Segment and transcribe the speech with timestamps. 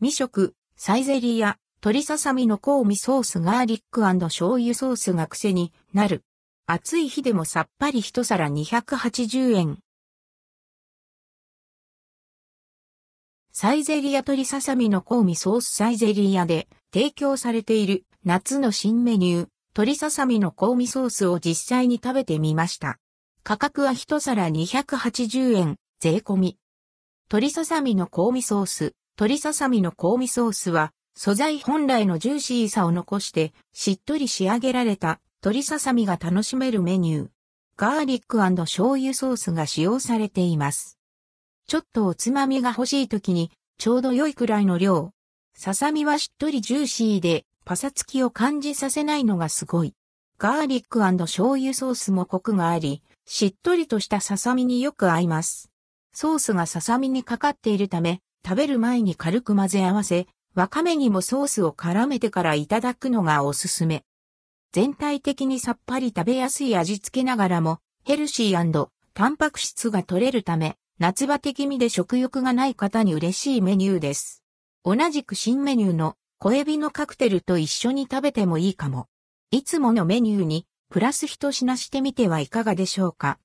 [0.00, 6.22] 未食、サイゼリア、鶏ささみの香味ソースガーリック醤油ソースが癖になる。
[6.66, 9.78] 暑い日でもさっぱり一皿280円。
[13.50, 23.00] サイゼリア鶏ささみの香味ソースサイゼリアで提供されている夏の新メニュー、鶏ささみの香味ソースを実際に食べてみました。
[23.42, 26.56] 価格は一皿280円、税込み。
[27.30, 37.28] 鶏ささみの香味ソース、鶏ささみの香味ソースは、素材本来のジューシーさを残して、しっとり仕上げられた鶏ささみが楽しめるメニュー。
[37.76, 40.98] ガーリック醤油ソースが使用されています。
[41.66, 45.10] ちょっとおつまみが欲しい時に、ちょうど良いくらいの量。
[45.56, 49.94] ささみはしっとりジューシーで、パサつきを感じさせないのがすごい。
[50.38, 55.72] ガーリック醤油ソースもコクがあり、しっとりとしたささみによく合います。
[56.12, 64.04] ソースがささみにかかっているため、食べる前に軽く混ぜ合わせ、わかめにもソースを絡めてからいただくのがおすすめ。
[64.72, 74.42] 全体的にさっぱり食べやすい味付けながらも、ヘルシータンパク質が取れるため、夏バテ気味で食欲がない方に嬉しいメニューです。
[74.84, 79.08] 同じく新メニューの小エビのカクテルと一緒に食べてもいいかも。
[79.50, 83.36] いつものメニューにプラス一品してみてはいかがでしょうか？